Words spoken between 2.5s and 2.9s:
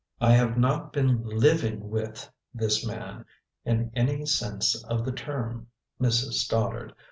this